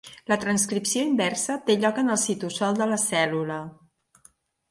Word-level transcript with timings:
La 0.31 0.35
transcripció 0.43 1.01
inversa 1.09 1.57
té 1.67 1.75
lloc 1.83 2.01
en 2.03 2.09
el 2.15 2.19
citosol 2.23 2.79
de 2.81 2.87
la 2.93 2.99
cèl·lula. 3.05 3.59